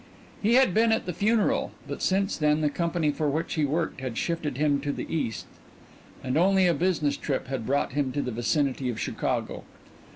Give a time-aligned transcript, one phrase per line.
[0.41, 4.01] He had been at the funeral, but since then the company for which he worked
[4.01, 5.45] had shifted him to the East
[6.23, 9.63] and only a business trip had brought him to the vicinity of Chicago.